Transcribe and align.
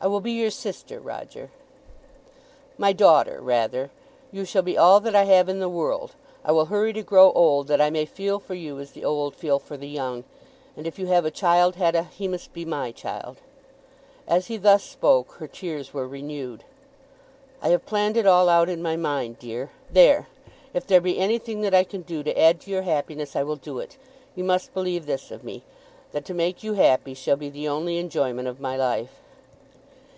"I 0.00 0.06
will 0.06 0.18
be 0.20 0.32
your 0.32 0.50
sister, 0.50 0.98
Roger." 0.98 1.52
"My 2.76 2.92
daughter 2.92 3.40
rather. 3.40 3.92
You 4.32 4.44
shall 4.44 4.62
be 4.62 4.76
all 4.76 4.98
that 4.98 5.14
I 5.14 5.22
have 5.26 5.48
in 5.48 5.60
the 5.60 5.68
world. 5.68 6.16
I 6.44 6.50
will 6.50 6.64
hurry 6.64 6.92
to 6.94 7.04
grow 7.04 7.30
old 7.34 7.68
that 7.68 7.80
I 7.80 7.88
may 7.88 8.04
feel 8.04 8.40
for 8.40 8.54
you 8.54 8.80
as 8.80 8.90
the 8.90 9.04
old 9.04 9.36
feel 9.36 9.60
for 9.60 9.76
the 9.76 9.86
young. 9.86 10.24
And 10.76 10.88
if 10.88 10.98
you 10.98 11.06
have 11.06 11.24
a 11.24 11.30
child, 11.30 11.76
Hetta, 11.76 12.02
he 12.10 12.26
must 12.26 12.52
be 12.52 12.64
my 12.64 12.90
child." 12.90 13.38
As 14.26 14.48
he 14.48 14.56
thus 14.56 14.82
spoke 14.82 15.34
her 15.34 15.46
tears 15.46 15.94
were 15.94 16.08
renewed. 16.08 16.64
"I 17.62 17.68
have 17.68 17.86
planned 17.86 18.16
it 18.16 18.26
all 18.26 18.48
out 18.48 18.68
in 18.68 18.82
my 18.82 18.96
mind, 18.96 19.38
dear. 19.38 19.70
There! 19.88 20.26
If 20.74 20.84
there 20.84 21.00
be 21.00 21.16
anything 21.16 21.60
that 21.60 21.74
I 21.74 21.84
can 21.84 22.02
do 22.02 22.24
to 22.24 22.36
add 22.36 22.60
to 22.62 22.72
your 22.72 22.82
happiness, 22.82 23.36
I 23.36 23.44
will 23.44 23.54
do 23.54 23.78
it. 23.78 23.98
You 24.34 24.42
must 24.42 24.74
believe 24.74 25.06
this 25.06 25.30
of 25.30 25.44
me, 25.44 25.62
that 26.10 26.24
to 26.24 26.34
make 26.34 26.64
you 26.64 26.72
happy 26.72 27.14
shall 27.14 27.36
be 27.36 27.48
the 27.50 27.68
only 27.68 27.98
enjoyment 27.98 28.48
of 28.48 28.58
my 28.58 28.76
life." 28.76 29.20